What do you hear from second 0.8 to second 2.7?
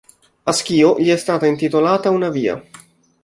gli è stata intitolata una via.